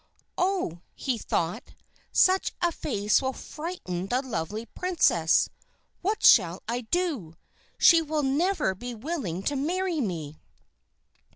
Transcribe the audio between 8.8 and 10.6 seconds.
willing to marry me!"